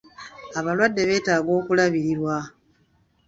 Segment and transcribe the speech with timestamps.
[0.59, 2.35] Abalwadde beetaaga okulabirirwa.